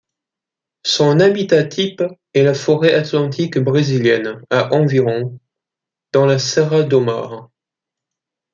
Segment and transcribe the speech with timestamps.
[0.83, 2.01] Son habitat-type
[2.33, 5.37] est la forêt atlantique brésilienne à environ,
[6.11, 7.51] dans la Serra do Mar.